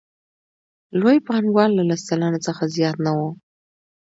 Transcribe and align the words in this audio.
لوی 0.99 1.17
پانګوال 1.27 1.71
له 1.75 1.83
لس 1.89 2.01
سلنه 2.09 2.39
څخه 2.47 2.63
زیات 2.75 2.97
نه 3.05 3.11
وو 3.17 3.29